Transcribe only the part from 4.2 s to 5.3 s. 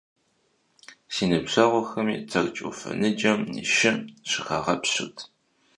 щыхагъэпщырт.